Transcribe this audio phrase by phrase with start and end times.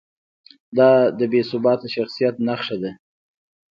[0.77, 2.91] دا د بې ثباته شخصیت نښه ده.